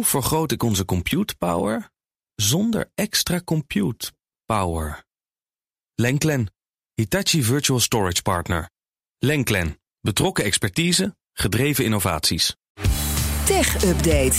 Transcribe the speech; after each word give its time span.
Hoe 0.00 0.08
vergroot 0.08 0.52
ik 0.52 0.62
onze 0.62 0.84
compute 0.84 1.36
power 1.36 1.90
zonder 2.34 2.90
extra 2.94 3.40
compute 3.44 4.12
power? 4.44 5.04
Lenklen, 5.94 6.52
Hitachi 6.94 7.42
Virtual 7.42 7.80
Storage 7.80 8.22
Partner. 8.22 8.70
Lenklen, 9.18 9.80
betrokken 10.00 10.44
expertise, 10.44 11.16
gedreven 11.32 11.84
innovaties. 11.84 12.56
Tech 13.44 13.84
Update. 13.84 14.38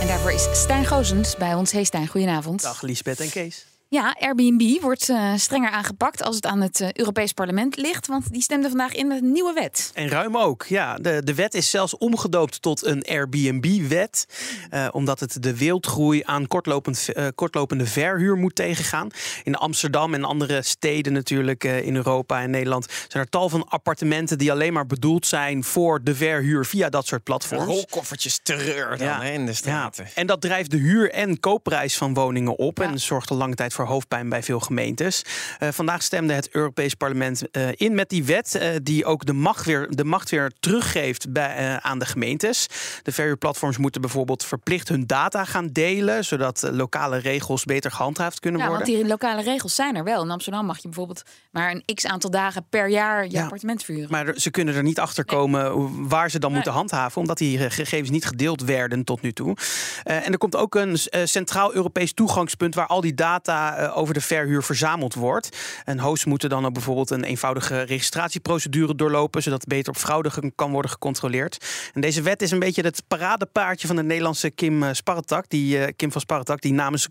En 0.00 0.06
daarvoor 0.06 0.32
is 0.32 0.48
Stijn 0.52 0.86
Gozens 0.86 1.36
bij 1.36 1.54
ons. 1.54 1.72
Hey 1.72 1.84
Stijn, 1.84 2.06
goedenavond. 2.06 2.62
Dag 2.62 2.82
Lisbeth 2.82 3.20
en 3.20 3.30
Kees. 3.30 3.66
Ja, 3.90 4.16
Airbnb 4.18 4.80
wordt 4.80 5.08
uh, 5.08 5.32
strenger 5.36 5.70
aangepakt 5.70 6.22
als 6.22 6.36
het 6.36 6.46
aan 6.46 6.60
het 6.60 6.80
uh, 6.80 6.92
Europees 6.92 7.32
Parlement 7.32 7.76
ligt. 7.76 8.06
Want 8.06 8.32
die 8.32 8.42
stemde 8.42 8.68
vandaag 8.68 8.94
in 8.94 9.06
met 9.06 9.22
een 9.22 9.32
nieuwe 9.32 9.52
wet. 9.52 9.90
En 9.94 10.08
ruim 10.08 10.36
ook, 10.36 10.64
ja. 10.64 10.96
De, 10.96 11.22
de 11.24 11.34
wet 11.34 11.54
is 11.54 11.70
zelfs 11.70 11.96
omgedoopt 11.96 12.62
tot 12.62 12.84
een 12.84 13.04
Airbnb-wet. 13.04 14.26
Uh, 14.70 14.88
omdat 14.92 15.20
het 15.20 15.42
de 15.42 15.56
wildgroei 15.56 16.22
aan 16.24 16.46
kortlopend, 16.46 17.08
kortlopende 17.34 17.86
verhuur 17.86 18.36
moet 18.36 18.54
tegengaan. 18.54 19.08
In 19.44 19.54
Amsterdam 19.54 20.14
en 20.14 20.24
andere 20.24 20.62
steden 20.62 21.12
natuurlijk 21.12 21.64
in 21.64 21.96
Europa 21.96 22.42
en 22.42 22.50
Nederland... 22.50 22.86
zijn 23.08 23.22
er 23.22 23.30
tal 23.30 23.48
van 23.48 23.68
appartementen 23.68 24.38
die 24.38 24.52
alleen 24.52 24.72
maar 24.72 24.86
bedoeld 24.86 25.26
zijn... 25.26 25.64
voor 25.64 26.02
de 26.02 26.14
verhuur 26.14 26.64
via 26.64 26.88
dat 26.88 27.06
soort 27.06 27.22
platforms. 27.22 27.64
Rolkoffertjes 27.64 28.40
terreur 28.42 28.88
dan 28.88 29.06
ja. 29.06 29.22
hè, 29.22 29.30
in 29.30 29.46
de 29.46 29.54
straten. 29.54 30.04
Ja. 30.04 30.10
En 30.14 30.26
dat 30.26 30.40
drijft 30.40 30.70
de 30.70 30.76
huur- 30.76 31.10
en 31.10 31.40
koopprijs 31.40 31.96
van 31.96 32.14
woningen 32.14 32.58
op. 32.58 32.78
Ja. 32.78 32.84
En 32.84 33.00
zorgt 33.00 33.30
al 33.30 33.36
lange 33.36 33.54
tijd 33.54 33.72
voor 33.72 33.77
hoofdpijn 33.86 34.28
bij 34.28 34.42
veel 34.42 34.60
gemeentes. 34.60 35.24
Uh, 35.62 35.68
vandaag 35.72 36.02
stemde 36.02 36.32
het 36.32 36.50
Europees 36.50 36.94
Parlement 36.94 37.42
uh, 37.52 37.68
in 37.74 37.94
met 37.94 38.08
die 38.08 38.24
wet, 38.24 38.54
uh, 38.54 38.68
die 38.82 39.04
ook 39.04 39.24
de 39.24 39.32
macht 39.32 39.64
weer, 39.64 39.86
de 39.90 40.04
macht 40.04 40.30
weer 40.30 40.52
teruggeeft 40.60 41.32
bij, 41.32 41.80
aan 41.80 41.98
de 41.98 42.06
gemeentes. 42.06 42.66
De 43.02 43.12
verhuurplatforms 43.12 43.76
moeten 43.76 44.00
bijvoorbeeld 44.00 44.44
verplicht 44.44 44.88
hun 44.88 45.06
data 45.06 45.44
gaan 45.44 45.66
delen, 45.66 46.24
zodat 46.24 46.68
lokale 46.72 47.16
regels 47.16 47.64
beter 47.64 47.90
gehandhaafd 47.90 48.40
kunnen 48.40 48.60
ja, 48.60 48.66
worden. 48.66 48.86
Want 48.86 48.98
die 48.98 49.08
lokale 49.08 49.42
regels 49.42 49.74
zijn 49.74 49.96
er 49.96 50.04
wel. 50.04 50.22
In 50.22 50.30
Amsterdam 50.30 50.66
mag 50.66 50.76
je 50.76 50.88
bijvoorbeeld 50.88 51.22
maar 51.50 51.70
een 51.70 51.94
x 51.94 52.06
aantal 52.06 52.30
dagen 52.30 52.66
per 52.70 52.88
jaar 52.88 53.24
je 53.24 53.30
ja, 53.30 53.42
appartement 53.42 53.84
verhuren. 53.84 54.10
Maar 54.10 54.34
ze 54.36 54.50
kunnen 54.50 54.74
er 54.74 54.82
niet 54.82 54.98
achter 54.98 55.24
komen 55.24 55.78
nee. 55.78 56.08
waar 56.08 56.30
ze 56.30 56.38
dan 56.38 56.48
nee. 56.48 56.58
moeten 56.58 56.76
handhaven, 56.76 57.20
omdat 57.20 57.38
die 57.38 57.70
gegevens 57.70 58.10
niet 58.10 58.26
gedeeld 58.26 58.62
werden 58.62 59.04
tot 59.04 59.22
nu 59.22 59.32
toe. 59.32 59.56
en 60.02 60.32
er 60.32 60.38
komt 60.38 60.56
ook 60.56 60.74
een 60.74 60.98
centraal 61.24 61.74
Europees 61.74 62.12
toegangspunt 62.12 62.74
waar 62.74 62.86
al 62.86 63.00
die 63.00 63.14
data 63.14 63.67
over 63.94 64.14
de 64.14 64.20
verhuur 64.20 64.62
verzameld 64.62 65.14
wordt. 65.14 65.56
En 65.84 66.00
hosts 66.00 66.24
moeten 66.24 66.48
dan 66.48 66.66
ook 66.66 66.72
bijvoorbeeld 66.72 67.10
een 67.10 67.24
eenvoudige 67.24 67.82
registratieprocedure 67.82 68.94
doorlopen, 68.94 69.42
zodat 69.42 69.66
beter 69.66 69.92
op 69.92 69.98
fraude 69.98 70.52
kan 70.54 70.70
worden 70.70 70.90
gecontroleerd. 70.90 71.66
En 71.94 72.00
deze 72.00 72.22
wet 72.22 72.42
is 72.42 72.50
een 72.50 72.58
beetje 72.58 72.82
het 72.82 73.02
paradepaardje 73.08 73.86
van 73.86 73.96
de 73.96 74.02
Nederlandse 74.02 74.50
Kim 74.50 74.94
Sparretak, 74.94 75.48
die, 75.48 75.78
uh, 75.78 75.86
Kim 75.96 76.12
van 76.12 76.20
Sparretak, 76.20 76.60
die 76.60 76.72
namens 76.72 77.08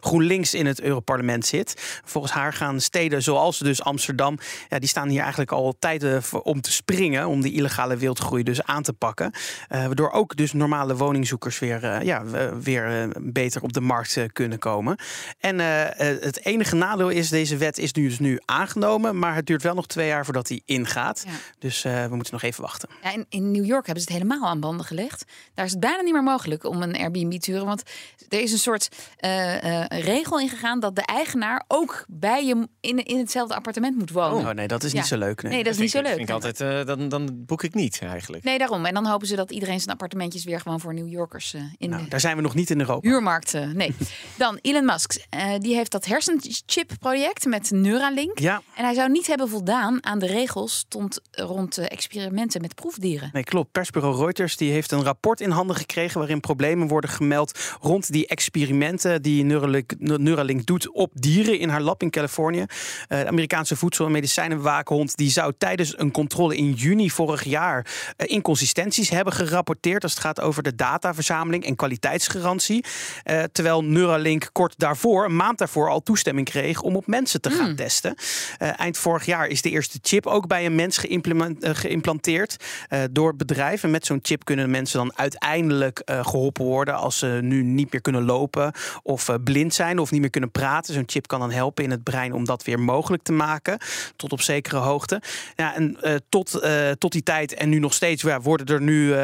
GroenLinks 0.00 0.54
in 0.54 0.66
het 0.66 0.80
Europarlement 0.80 1.46
zit. 1.46 2.00
Volgens 2.04 2.32
haar 2.32 2.52
gaan 2.52 2.80
steden 2.80 3.22
zoals 3.22 3.58
dus 3.58 3.82
Amsterdam, 3.82 4.38
ja, 4.68 4.78
die 4.78 4.88
staan 4.88 5.08
hier 5.08 5.20
eigenlijk 5.20 5.52
al 5.52 5.76
tijden 5.78 6.22
om 6.42 6.60
te 6.60 6.72
springen, 6.72 7.26
om 7.26 7.40
die 7.40 7.52
illegale 7.52 7.96
wildgroei 7.96 8.42
dus 8.42 8.62
aan 8.62 8.82
te 8.82 8.92
pakken. 8.92 9.32
Waardoor 9.68 10.10
ook 10.10 10.36
dus 10.36 10.52
normale 10.52 10.96
woningzoekers 10.96 11.58
weer, 11.58 12.04
ja, 12.04 12.24
weer 12.60 13.08
beter 13.20 13.62
op 13.62 13.72
de 13.72 13.80
markt 13.80 14.26
kunnen 14.32 14.58
komen. 14.58 14.98
En 15.38 15.56
het 15.96 16.44
enige 16.44 16.74
nadeel 16.74 17.08
is, 17.08 17.28
deze 17.28 17.56
wet 17.56 17.78
is 17.78 17.92
nu, 17.92 18.08
dus 18.08 18.18
nu 18.18 18.40
aangenomen, 18.44 19.18
maar 19.18 19.34
het 19.34 19.46
duurt 19.46 19.62
wel 19.62 19.74
nog 19.74 19.86
twee 19.86 20.06
jaar 20.06 20.24
voordat 20.24 20.46
die 20.46 20.62
ingaat. 20.64 21.24
Ja. 21.26 21.32
Dus 21.58 21.84
uh, 21.84 22.06
we 22.06 22.14
moeten 22.14 22.32
nog 22.32 22.42
even 22.42 22.62
wachten. 22.62 22.88
Ja, 23.02 23.12
in, 23.12 23.26
in, 23.28 23.50
New 23.50 23.64
York 23.64 23.86
hebben 23.86 24.04
ze 24.04 24.12
het 24.12 24.22
helemaal 24.22 24.48
aan 24.48 24.60
banden 24.60 24.86
gelegd. 24.86 25.24
Daar 25.54 25.64
is 25.64 25.70
het 25.70 25.80
bijna 25.80 26.02
niet 26.02 26.12
meer 26.12 26.22
mogelijk 26.22 26.64
om 26.64 26.82
een 26.82 26.96
Airbnb 26.96 27.38
te 27.38 27.50
huren, 27.50 27.66
want 27.66 27.82
er 28.28 28.40
is 28.40 28.52
een 28.52 28.58
soort 28.58 28.88
uh, 29.20 29.62
uh, 29.62 29.84
regel 29.88 30.40
ingegaan 30.40 30.80
dat 30.80 30.96
de 30.96 31.02
eigenaar 31.04 31.64
ook 31.68 32.04
bij 32.08 32.46
je 32.46 32.68
in, 32.80 33.04
in 33.04 33.18
hetzelfde 33.18 33.54
appartement 33.54 33.96
moet 33.96 34.10
wonen. 34.10 34.48
Oh 34.48 34.54
nee, 34.54 34.68
dat 34.68 34.82
is 34.82 34.92
ja. 34.92 34.98
niet 34.98 35.06
zo 35.06 35.16
leuk. 35.16 35.42
Nee, 35.42 35.52
nee 35.52 35.64
dat 35.64 35.72
is 35.72 35.78
niet 35.78 35.90
zo 35.90 36.00
leuk. 36.00 36.14
Vind 36.16 36.28
ik 36.28 36.34
altijd, 36.34 36.86
dan, 36.86 37.08
dan 37.08 37.44
boek 37.46 37.62
ik 37.62 37.74
niet 37.74 37.98
eigenlijk. 38.02 38.44
Nee, 38.44 38.58
daarom. 38.58 38.84
En 38.84 38.94
dan 38.94 39.06
hopen 39.06 39.26
ze 39.26 39.36
dat 39.36 39.50
iedereen 39.50 39.78
zijn 39.78 39.90
appartementjes 39.90 40.44
weer 40.44 40.60
gewoon 40.60 40.80
voor 40.80 40.94
New 40.94 41.08
Yorkers 41.08 41.54
in 41.54 41.90
nou, 41.90 42.02
de 42.02 42.08
daar 42.08 42.20
zijn 42.20 42.36
we 42.36 42.42
nog 42.42 42.54
niet 42.54 42.70
in 42.70 42.80
Europa. 42.80 43.08
Huurmarkt. 43.08 43.52
nee. 43.52 43.94
dan 44.36 44.58
Elon 44.62 44.84
Musk. 44.84 45.26
die 45.58 45.75
heeft 45.76 45.90
dat 45.90 46.04
hersenchip-project 46.04 47.44
met 47.44 47.70
Neuralink. 47.70 48.38
Ja. 48.38 48.62
En 48.74 48.84
hij 48.84 48.94
zou 48.94 49.10
niet 49.10 49.26
hebben 49.26 49.48
voldaan 49.48 50.04
aan 50.04 50.18
de 50.18 50.26
regels 50.26 50.76
stond 50.76 51.20
rond 51.30 51.78
experimenten 51.78 52.60
met 52.60 52.74
proefdieren. 52.74 53.30
Nee, 53.32 53.44
klopt. 53.44 53.72
Persbureau 53.72 54.16
Reuters 54.16 54.56
die 54.56 54.72
heeft 54.72 54.92
een 54.92 55.02
rapport 55.02 55.40
in 55.40 55.50
handen 55.50 55.76
gekregen 55.76 56.18
waarin 56.18 56.40
problemen 56.40 56.88
worden 56.88 57.10
gemeld 57.10 57.58
rond 57.80 58.12
die 58.12 58.26
experimenten 58.26 59.22
die 59.22 59.44
Neuralink, 59.44 59.92
Neuralink 59.98 60.66
doet 60.66 60.92
op 60.92 61.10
dieren 61.14 61.58
in 61.58 61.68
haar 61.68 61.80
lab 61.80 62.02
in 62.02 62.10
Californië. 62.10 62.60
Uh, 62.60 62.66
de 63.08 63.26
Amerikaanse 63.26 63.76
voedsel- 63.76 64.06
en 64.06 64.12
medicijnenwaakhond 64.12 65.16
die 65.16 65.30
zou 65.30 65.52
tijdens 65.58 65.98
een 65.98 66.10
controle 66.10 66.56
in 66.56 66.72
juni 66.72 67.10
vorig 67.10 67.44
jaar 67.44 67.86
uh, 67.86 68.30
inconsistenties 68.30 69.08
hebben 69.08 69.32
gerapporteerd 69.32 70.02
als 70.02 70.12
het 70.12 70.20
gaat 70.20 70.40
over 70.40 70.62
de 70.62 70.74
dataverzameling 70.74 71.64
en 71.64 71.76
kwaliteitsgarantie. 71.76 72.84
Uh, 73.24 73.42
terwijl 73.52 73.84
Neuralink 73.84 74.48
kort 74.52 74.74
daarvoor, 74.76 75.24
een 75.24 75.36
maand 75.36 75.58
daarvoor, 75.58 75.65
al 75.74 76.02
toestemming 76.02 76.48
kreeg 76.48 76.80
om 76.80 76.96
op 76.96 77.06
mensen 77.06 77.40
te 77.40 77.50
gaan 77.50 77.70
mm. 77.70 77.76
testen. 77.76 78.14
Uh, 78.58 78.80
eind 78.80 78.98
vorig 78.98 79.26
jaar 79.26 79.46
is 79.46 79.62
de 79.62 79.70
eerste 79.70 79.98
chip 80.02 80.26
ook 80.26 80.46
bij 80.46 80.66
een 80.66 80.74
mens 80.74 81.04
uh, 81.04 81.20
geïmplanteerd 81.60 82.56
uh, 82.90 83.00
door 83.10 83.28
het 83.28 83.36
bedrijf. 83.36 83.82
En 83.82 83.90
met 83.90 84.06
zo'n 84.06 84.18
chip 84.22 84.44
kunnen 84.44 84.70
mensen 84.70 84.98
dan 84.98 85.18
uiteindelijk 85.18 86.02
geholpen 86.04 86.64
worden 86.64 86.94
als 86.94 87.18
ze 87.18 87.38
nu 87.42 87.62
niet 87.62 87.92
meer 87.92 88.00
kunnen 88.00 88.24
lopen 88.24 88.72
of 89.02 89.28
blind 89.44 89.74
zijn 89.74 89.98
of 89.98 90.10
niet 90.10 90.20
meer 90.20 90.30
kunnen 90.30 90.50
praten. 90.50 90.94
Zo'n 90.94 91.02
chip 91.06 91.26
kan 91.26 91.40
dan 91.40 91.50
helpen 91.50 91.84
in 91.84 91.90
het 91.90 92.02
brein 92.02 92.32
om 92.32 92.44
dat 92.44 92.64
weer 92.64 92.80
mogelijk 92.80 93.22
te 93.22 93.32
maken 93.32 93.78
tot 94.16 94.32
op 94.32 94.40
zekere 94.40 94.76
hoogte. 94.76 95.22
Ja, 95.54 95.74
en 95.74 95.96
tot, 96.28 96.60
tot 96.98 97.12
die 97.12 97.22
tijd 97.22 97.54
en 97.54 97.68
nu 97.68 97.78
nog 97.78 97.94
steeds 97.94 98.22
ja, 98.22 98.40
worden 98.40 98.66
er 98.66 98.82
nu 98.82 99.14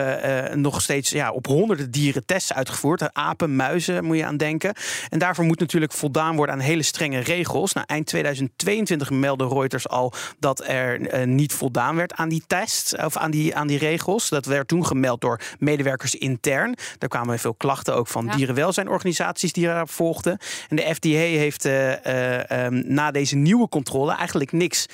nog 0.54 0.82
steeds 0.82 1.10
ja, 1.10 1.30
op 1.30 1.46
honderden 1.46 1.90
dieren 1.90 2.26
tests 2.26 2.52
uitgevoerd. 2.52 3.14
Apen, 3.14 3.56
muizen 3.56 4.04
moet 4.04 4.16
je 4.16 4.26
aan 4.26 4.36
denken. 4.36 4.74
En 5.08 5.18
daarvoor 5.18 5.44
moet 5.44 5.60
natuurlijk 5.60 5.92
voldaan 5.92 6.21
worden 6.30 6.54
aan 6.54 6.60
hele 6.60 6.82
strenge 6.82 7.18
regels. 7.18 7.72
Nou, 7.72 7.86
eind 7.86 8.06
2022 8.06 9.10
meldde 9.10 9.48
Reuters 9.48 9.88
al 9.88 10.12
dat 10.38 10.64
er 10.66 11.00
uh, 11.00 11.26
niet 11.26 11.52
voldaan 11.52 11.96
werd 11.96 12.14
aan 12.14 12.28
die 12.28 12.42
test 12.46 13.04
of 13.04 13.16
aan 13.16 13.30
die, 13.30 13.56
aan 13.56 13.66
die 13.66 13.78
regels. 13.78 14.28
Dat 14.28 14.46
werd 14.46 14.68
toen 14.68 14.86
gemeld 14.86 15.20
door 15.20 15.40
medewerkers 15.58 16.14
intern. 16.14 16.76
Daar 16.98 17.08
kwamen 17.08 17.38
veel 17.38 17.54
klachten 17.54 17.94
ook 17.94 18.08
van 18.08 18.24
ja. 18.24 18.36
dierenwelzijnorganisaties 18.36 19.52
die 19.52 19.68
erop 19.68 19.90
volgden. 19.90 20.38
En 20.68 20.76
de 20.76 20.94
FDA 20.94 21.08
heeft 21.08 21.66
uh, 21.66 22.04
uh, 22.06 22.64
um, 22.64 22.82
na 22.86 23.10
deze 23.10 23.36
nieuwe 23.36 23.68
controle 23.68 24.12
eigenlijk 24.12 24.52
niks 24.52 24.86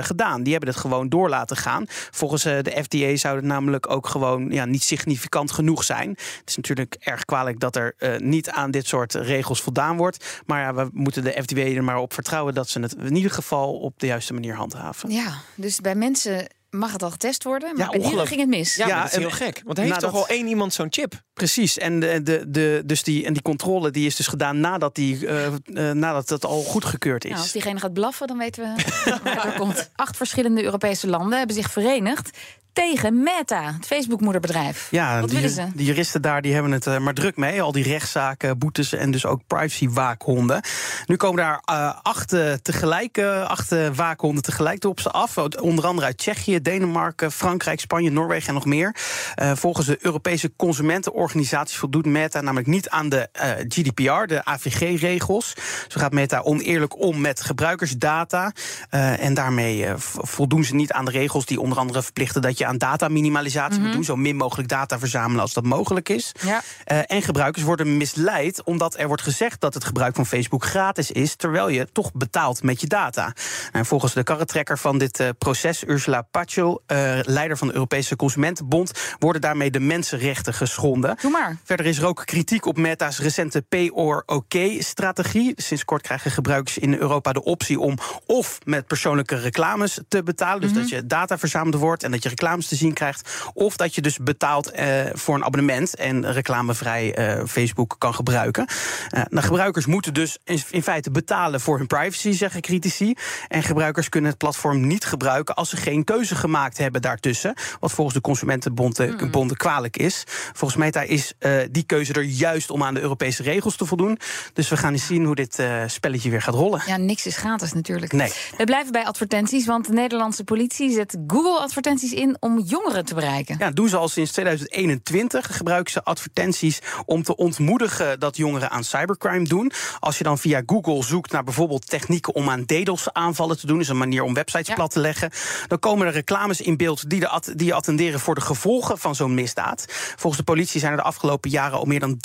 gedaan. 0.00 0.42
Die 0.42 0.52
hebben 0.52 0.70
het 0.70 0.78
gewoon 0.78 1.08
door 1.08 1.28
laten 1.28 1.56
gaan. 1.56 1.84
Volgens 2.10 2.42
de 2.42 2.82
FDA 2.82 3.16
zou 3.16 3.36
het 3.36 3.44
namelijk 3.44 3.90
ook 3.90 4.06
gewoon 4.06 4.50
ja, 4.50 4.64
niet 4.64 4.82
significant 4.82 5.52
genoeg 5.52 5.84
zijn. 5.84 6.08
Het 6.08 6.42
is 6.44 6.56
natuurlijk 6.56 6.96
erg 7.00 7.24
kwalijk 7.24 7.60
dat 7.60 7.76
er 7.76 7.94
niet 8.18 8.50
aan 8.50 8.70
dit 8.70 8.86
soort 8.86 9.14
regels 9.14 9.62
voldaan 9.62 9.96
wordt. 9.96 10.42
Maar 10.46 10.60
ja, 10.60 10.73
we 10.74 10.88
moeten 10.92 11.24
de 11.24 11.42
FDA 11.42 11.60
er 11.60 11.84
maar 11.84 11.98
op 11.98 12.12
vertrouwen 12.12 12.54
dat 12.54 12.68
ze 12.68 12.80
het 12.80 12.94
in 12.94 13.16
ieder 13.16 13.30
geval 13.30 13.78
op 13.78 13.98
de 13.98 14.06
juiste 14.06 14.32
manier 14.32 14.54
handhaven. 14.54 15.10
Ja, 15.10 15.40
dus 15.54 15.80
bij 15.80 15.94
mensen 15.94 16.46
mag 16.74 16.92
het 16.92 17.02
al 17.02 17.10
getest 17.10 17.44
worden, 17.44 17.76
maar 17.76 17.84
ja, 17.84 17.98
bij 17.98 18.08
dieren 18.08 18.26
ging 18.26 18.40
het 18.40 18.48
mis. 18.48 18.74
Ja, 18.74 18.86
ja 18.86 19.02
dat 19.02 19.12
is 19.12 19.18
heel 19.18 19.30
gek. 19.30 19.62
Want 19.64 19.76
hij 19.76 19.86
heeft 19.86 20.00
toch 20.00 20.14
al 20.14 20.28
één 20.28 20.46
iemand 20.46 20.72
zo'n 20.72 20.86
chip? 20.90 21.22
Precies. 21.34 21.78
En, 21.78 22.00
de, 22.00 22.22
de, 22.22 22.44
de, 22.48 22.82
dus 22.86 23.02
die, 23.02 23.24
en 23.24 23.32
die 23.32 23.42
controle 23.42 23.90
die 23.90 24.06
is 24.06 24.16
dus 24.16 24.26
gedaan 24.26 24.60
nadat, 24.60 24.94
die, 24.94 25.18
uh, 25.18 25.46
uh, 25.46 25.90
nadat 25.90 26.28
het 26.28 26.44
al 26.44 26.62
goedgekeurd 26.62 27.24
is. 27.24 27.30
Nou, 27.30 27.42
als 27.42 27.52
diegene 27.52 27.80
gaat 27.80 27.92
blaffen, 27.92 28.26
dan 28.26 28.38
weten 28.38 28.62
we 28.62 28.84
waar 29.24 29.46
het 29.46 29.54
komt. 29.54 29.90
Acht 29.94 30.16
verschillende 30.16 30.64
Europese 30.64 31.08
landen 31.08 31.38
hebben 31.38 31.56
zich 31.56 31.70
verenigd 31.70 32.38
tegen 32.74 33.22
Meta, 33.22 33.72
het 33.76 33.86
Facebook-moederbedrijf. 33.86 34.88
Ja, 34.90 35.20
Wat 35.20 35.28
die, 35.28 35.38
willen 35.38 35.54
ze? 35.54 35.66
die 35.74 35.86
juristen 35.86 36.22
daar 36.22 36.42
die 36.42 36.52
hebben 36.52 36.72
het 36.72 36.86
uh, 36.86 36.98
maar 36.98 37.14
druk 37.14 37.36
mee. 37.36 37.62
Al 37.62 37.72
die 37.72 37.84
rechtszaken, 37.84 38.58
boetes 38.58 38.92
en 38.92 39.10
dus 39.10 39.26
ook 39.26 39.40
privacy-waakhonden. 39.46 40.62
Nu 41.06 41.16
komen 41.16 41.36
daar 41.42 41.62
uh, 41.70 41.94
acht, 42.02 42.32
uh, 42.32 42.52
tegelijk, 42.52 43.18
acht 43.46 43.74
waakhonden 43.94 44.42
tegelijk 44.42 44.84
op 44.84 45.00
ze 45.00 45.10
af. 45.10 45.38
Onder 45.60 45.86
andere 45.86 46.06
uit 46.06 46.18
Tsjechië, 46.18 46.62
Denemarken, 46.62 47.32
Frankrijk, 47.32 47.80
Spanje, 47.80 48.10
Noorwegen 48.10 48.48
en 48.48 48.54
nog 48.54 48.64
meer. 48.64 48.96
volgens 49.36 49.86
de 49.86 49.98
Europese 50.00 50.52
Consumentenorganisatie 50.56 51.78
voldoet 51.78 52.06
Meta 52.06 52.40
namelijk 52.40 52.66
niet 52.66 52.88
aan 52.88 53.08
de 53.08 53.28
GDPR, 53.68 54.26
de 54.26 54.44
AVG-regels. 54.44 55.54
Zo 55.88 56.00
gaat 56.00 56.12
Meta 56.12 56.40
oneerlijk 56.40 57.00
om 57.00 57.20
met 57.20 57.40
gebruikersdata. 57.40 58.52
en 58.90 59.34
daarmee 59.34 59.86
voldoen 59.96 60.64
ze 60.64 60.74
niet 60.74 60.92
aan 60.92 61.04
de 61.04 61.10
regels 61.10 61.46
die 61.46 61.60
onder 61.60 61.78
andere 61.78 62.02
verplichten 62.02 62.42
dat 62.42 62.58
je 62.58 62.63
je 62.64 62.70
aan 62.70 62.78
dataminimalisatie 62.78 63.78
moet 63.78 63.86
Mhm. 63.86 63.94
doen. 63.94 64.04
Zo 64.04 64.16
min 64.16 64.36
mogelijk 64.36 64.68
data 64.68 64.98
verzamelen 64.98 65.40
als 65.42 65.52
dat 65.52 65.64
mogelijk 65.64 66.08
is. 66.08 66.32
Ja. 66.40 66.62
Eh, 66.84 66.98
en 67.06 67.22
gebruikers 67.22 67.64
worden 67.64 67.96
misleid 67.96 68.62
omdat 68.64 68.98
er 68.98 69.06
wordt 69.06 69.22
gezegd 69.22 69.60
dat 69.60 69.74
het 69.74 69.84
gebruik 69.84 70.14
van 70.14 70.26
Facebook 70.26 70.64
gratis 70.64 71.10
is, 71.10 71.34
terwijl 71.36 71.68
je 71.68 71.88
toch 71.92 72.12
betaalt 72.12 72.62
met 72.62 72.80
je 72.80 72.86
data. 72.86 73.32
En 73.72 73.86
volgens 73.86 74.12
de 74.12 74.22
karretrekker 74.22 74.78
van 74.78 74.98
dit 74.98 75.20
eh, 75.20 75.28
proces, 75.38 75.84
Ursula 75.86 76.22
Pachel, 76.22 76.82
eh, 76.86 77.18
leider 77.22 77.56
van 77.56 77.66
de 77.68 77.74
Europese 77.74 78.16
Consumentenbond, 78.16 78.92
worden 79.18 79.40
daarmee 79.40 79.70
de 79.70 79.80
mensenrechten 79.80 80.54
geschonden. 80.54 81.16
Doe 81.20 81.30
maar. 81.30 81.56
Verder 81.64 81.86
is 81.86 81.98
er 81.98 82.06
ook 82.06 82.22
kritiek 82.24 82.66
op 82.66 82.76
Meta's 82.76 83.18
recente 83.18 83.62
pay 83.62 83.88
or 83.88 84.22
OK-strategie. 84.26 85.52
Sinds 85.56 85.84
kort 85.84 86.02
krijgen 86.02 86.30
gebruikers 86.30 86.78
in 86.78 86.94
Europa 86.94 87.32
de 87.32 87.42
optie 87.44 87.80
om 87.80 87.98
of 88.26 88.58
met 88.64 88.86
persoonlijke 88.86 89.36
reclames 89.36 89.98
te 90.08 90.22
betalen, 90.22 90.60
dus 90.60 90.72
dat 90.72 90.88
je 90.88 91.06
data 91.06 91.38
verzameld 91.38 91.74
wordt 91.74 92.02
en 92.02 92.10
dat 92.10 92.22
je 92.22 92.28
reclames 92.54 92.78
te 92.78 92.84
zien 92.84 92.92
krijgt, 92.92 93.50
of 93.54 93.76
dat 93.76 93.94
je 93.94 94.00
dus 94.00 94.18
betaalt 94.18 94.70
eh, 94.70 95.04
voor 95.12 95.34
een 95.34 95.44
abonnement 95.44 95.94
en 95.94 96.32
reclamevrij 96.32 97.14
eh, 97.14 97.44
Facebook 97.46 97.94
kan 97.98 98.14
gebruiken. 98.14 98.66
Eh, 99.10 99.22
de 99.28 99.42
gebruikers 99.42 99.86
moeten 99.86 100.14
dus 100.14 100.38
in, 100.44 100.62
in 100.70 100.82
feite 100.82 101.10
betalen 101.10 101.60
voor 101.60 101.78
hun 101.78 101.86
privacy, 101.86 102.32
zeggen 102.32 102.60
critici. 102.60 103.14
En 103.48 103.62
gebruikers 103.62 104.08
kunnen 104.08 104.30
het 104.30 104.38
platform 104.38 104.86
niet 104.86 105.04
gebruiken 105.04 105.54
als 105.54 105.70
ze 105.70 105.76
geen 105.76 106.04
keuze 106.04 106.34
gemaakt 106.34 106.78
hebben 106.78 107.02
daartussen. 107.02 107.54
Wat 107.80 107.92
volgens 107.92 108.16
de 108.16 108.22
Consumentenbonden 108.22 109.30
bonden 109.30 109.56
kwalijk 109.56 109.96
is. 109.96 110.24
Volgens 110.52 110.80
Meta 110.80 111.00
is 111.00 111.32
die 111.70 111.82
keuze 111.82 112.12
er 112.12 112.22
juist 112.22 112.70
om 112.70 112.82
aan 112.82 112.94
de 112.94 113.00
Europese 113.00 113.42
regels 113.42 113.76
te 113.76 113.86
voldoen. 113.86 114.18
Dus 114.52 114.68
we 114.68 114.76
gaan 114.76 114.92
eens 114.92 115.06
zien 115.06 115.24
hoe 115.24 115.34
dit 115.34 115.62
spelletje 115.86 116.30
weer 116.30 116.42
gaat 116.42 116.54
rollen. 116.54 116.82
Ja, 116.86 116.96
niks 116.96 117.26
is 117.26 117.36
gratis 117.36 117.72
natuurlijk. 117.72 118.12
Nee. 118.12 118.32
We 118.56 118.64
blijven 118.64 118.92
bij 118.92 119.04
advertenties, 119.04 119.66
want 119.66 119.86
de 119.86 119.92
Nederlandse 119.92 120.44
politie 120.44 120.90
zet 120.90 121.16
Google-advertenties 121.26 122.12
in 122.12 122.36
om 122.44 122.60
jongeren 122.66 123.04
te 123.04 123.14
bereiken. 123.14 123.56
Ja, 123.58 123.70
doen 123.70 123.88
ze 123.88 123.96
al 123.96 124.08
sinds 124.08 124.32
2021. 124.32 125.56
Gebruiken 125.56 125.92
ze 125.92 126.04
advertenties 126.04 126.78
om 127.06 127.22
te 127.22 127.36
ontmoedigen 127.36 128.20
dat 128.20 128.36
jongeren 128.36 128.70
aan 128.70 128.84
cybercrime 128.84 129.44
doen. 129.44 129.72
Als 130.00 130.18
je 130.18 130.24
dan 130.24 130.38
via 130.38 130.62
Google 130.66 131.02
zoekt 131.02 131.32
naar 131.32 131.44
bijvoorbeeld 131.44 131.88
technieken 131.88 132.34
om 132.34 132.50
aan 132.50 132.64
DDoS-aanvallen 132.66 133.58
te 133.58 133.66
doen, 133.66 133.80
is 133.80 133.88
een 133.88 133.96
manier 133.96 134.22
om 134.22 134.34
websites 134.34 134.68
Ja. 134.68 134.74
plat 134.74 134.90
te 134.90 135.00
leggen, 135.00 135.30
dan 135.68 135.78
komen 135.78 136.06
er 136.06 136.12
reclames 136.12 136.60
in 136.60 136.76
beeld 136.76 137.10
die, 137.10 137.20
de 137.20 137.52
die 137.56 137.66
je 137.66 137.74
attenderen 137.74 138.20
voor 138.20 138.34
de 138.34 138.40
gevolgen 138.40 138.98
van 138.98 139.14
zo'n 139.14 139.34
misdaad. 139.34 139.84
Volgens 140.16 140.36
de 140.36 140.42
politie 140.52 140.80
zijn 140.80 140.92
er 140.92 140.98
de 140.98 141.04
afgelopen 141.04 141.50
jaren 141.50 141.78
al 141.78 141.84
meer 141.84 142.00
dan 142.00 142.16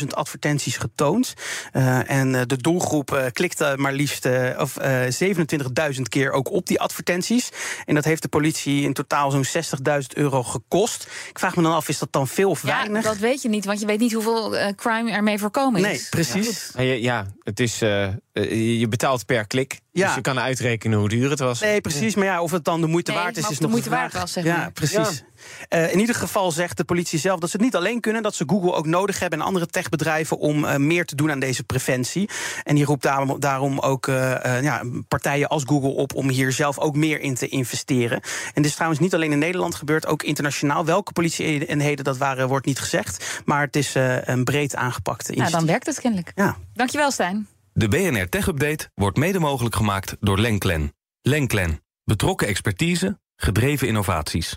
360.000 0.00 0.06
advertenties 0.14 0.76
getoond. 0.76 1.34
Eh, 1.72 2.10
en 2.10 2.34
eh, 2.34 2.42
de 2.46 2.56
doelgroep 2.56 3.12
eh, 3.12 3.24
klikte 3.32 3.74
maar 3.76 3.92
liefst 3.92 4.28
of, 4.58 4.76
eh, 4.76 5.00
27.000 5.08 6.08
keer 6.08 6.30
ook 6.32 6.50
op 6.50 6.66
die 6.66 6.80
advertenties. 6.80 7.48
En 7.84 7.94
dat 7.94 8.04
heeft 8.04 8.22
de 8.22 8.28
politie 8.28 8.82
in 8.82 8.92
totaal 8.92 9.04
zo'n 9.08 9.44
60.000 9.44 10.06
euro 10.14 10.42
gekost. 10.42 11.06
Ik 11.30 11.38
vraag 11.38 11.56
me 11.56 11.62
dan 11.62 11.72
af, 11.74 11.88
is 11.88 11.98
dat 11.98 12.12
dan 12.12 12.28
veel 12.28 12.50
of 12.50 12.62
Ja, 12.62 12.68
weinig? 12.76 13.02
dat 13.02 13.16
weet 13.16 13.42
je 13.42 13.48
niet, 13.48 13.64
want 13.64 13.80
je 13.80 13.86
weet 13.86 13.98
niet 13.98 14.12
hoeveel 14.12 14.56
eh, 14.56 14.74
crime 14.76 15.10
ermee 15.10 15.38
voorkomen 15.38 15.80
is. 15.80 15.86
nee, 15.86 16.06
precies. 16.10 16.70
Ja, 16.76 16.82
je- 16.82 17.02
ja, 17.02 17.26
het 17.42 17.60
is, 17.60 17.82
eh, 17.82 18.04
eh, 18.04 18.78
je 18.80 18.88
betaalt 18.88 19.26
per 19.26 19.46
klik. 19.46 19.80
Ja. 19.92 20.06
Dus 20.06 20.14
je 20.14 20.20
kan 20.20 20.38
uitrekenen 20.38 20.98
hoe 20.98 21.08
duur 21.08 21.30
het 21.30 21.38
was. 21.38 21.60
Nee, 21.60 21.80
precies. 21.80 22.14
Maar 22.14 22.24
ja, 22.26 22.42
of 22.42 22.50
het 22.50 22.64
dan 22.64 22.80
de 22.80 22.86
moeite 22.86 23.10
Nee, 23.10 23.20
waard 23.20 23.36
is, 23.36 23.48
is 23.48 23.56
de 23.56 23.62
nog 23.62 23.70
moeite 23.70 23.90
waard 23.90 24.12
was, 24.12 24.32
zeg 24.32 24.44
Ja, 24.44 24.70
precies. 24.74 25.22
Eh, 25.68 25.92
in 25.92 25.98
ieder 26.00 26.14
geval 26.14 26.50
zegt 26.50 26.76
de 26.76 26.84
politie 26.84 27.18
zelf 27.18 27.40
dat 27.40 27.50
ze 27.50 27.56
het 27.56 27.64
niet 27.64 27.76
alleen 27.76 28.00
kunnen, 28.00 28.22
dat 28.22 28.34
ze 28.34 28.44
Google 28.46 28.72
ook 28.72 28.86
nodig 28.86 29.18
hebben 29.18 29.38
en 29.40 29.44
andere 29.46 29.66
techbedrijven 29.66 30.38
om 30.38 30.64
eh, 30.64 30.76
meer 30.76 31.04
te 31.04 31.14
doen 31.14 31.30
aan 31.30 31.38
deze 31.40 31.64
preventie. 31.64 32.28
En 32.64 32.74
die 32.74 32.84
roept 32.84 33.02
daarom, 33.02 33.40
daarom 33.40 33.78
ook 33.78 34.08
eh, 34.08 34.56
eh, 34.56 34.62
ja, 34.62 34.82
partijen 35.08 35.48
als 35.48 35.62
Google 35.66 35.88
op 35.90 36.14
om 36.14 36.28
hier 36.28 36.52
zelf 36.52 36.78
ook 36.78 36.96
meer 36.96 37.20
in 37.20 37.34
te 37.34 37.48
investeren. 37.48 38.20
En 38.54 38.62
dit 38.62 38.64
is 38.64 38.74
trouwens 38.74 39.00
niet 39.00 39.14
alleen 39.14 39.32
in 39.32 39.38
Nederland 39.38 39.74
gebeurd, 39.74 40.06
ook 40.06 40.22
internationaal. 40.22 40.84
Welke 40.84 41.12
politie-eenheden 41.12 42.04
dat 42.04 42.16
waren, 42.16 42.48
wordt 42.48 42.66
niet 42.66 42.78
gezegd. 42.78 43.40
Maar 43.44 43.60
het 43.60 43.76
is 43.76 43.94
eh, 43.94 44.16
een 44.26 44.44
breed 44.44 44.74
aangepakt 44.76 45.22
Nou, 45.22 45.32
initiatief. 45.32 45.58
dan 45.58 45.66
werkt 45.66 45.86
het 45.86 46.00
kennelijk. 46.00 46.32
Ja. 46.34 46.56
Dankjewel, 46.74 47.10
Stijn. 47.10 47.46
De 47.72 47.88
BNR 47.88 48.28
Tech 48.28 48.46
Update 48.46 48.88
wordt 48.94 49.16
mede 49.16 49.38
mogelijk 49.38 49.74
gemaakt 49.74 50.16
door 50.20 50.38
Lenklen. 50.38 50.92
Lenklen. 51.22 51.80
Betrokken 52.04 52.46
expertise, 52.48 53.18
gedreven 53.36 53.86
innovaties. 53.88 54.56